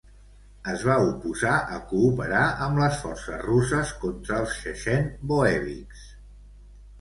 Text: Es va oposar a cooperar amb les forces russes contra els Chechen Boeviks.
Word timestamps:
Es 0.71 0.85
va 0.85 0.93
oposar 1.09 1.51
a 1.75 1.77
cooperar 1.91 2.45
amb 2.69 2.81
les 2.85 2.97
forces 3.03 3.43
russes 3.49 3.93
contra 4.07 4.41
els 4.45 4.57
Chechen 4.65 5.07
Boeviks. 5.33 6.03